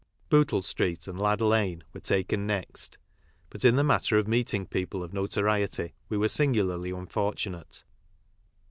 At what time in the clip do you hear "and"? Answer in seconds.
1.07-1.19